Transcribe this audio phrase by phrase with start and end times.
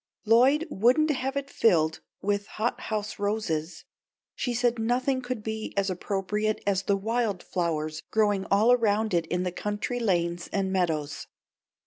[0.25, 3.85] Lloyd wouldn't have it filled with hothouse roses.
[4.33, 9.27] She said nothing could be as appropriate as the wild flowers growing all around it
[9.27, 11.27] in the country lanes and meadows.